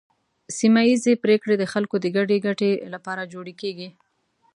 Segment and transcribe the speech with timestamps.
[0.57, 3.89] سیمه ایزې پریکړې د خلکو د ګډې ګټې لپاره جوړې کیږي.